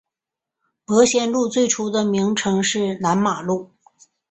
[0.83, 3.69] 伯先路最初的名称是南马路。